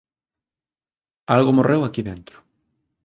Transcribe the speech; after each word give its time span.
Algo 1.35 1.51
morreu 1.57 1.81
aquí 1.83 2.01
dentro. 2.09 2.37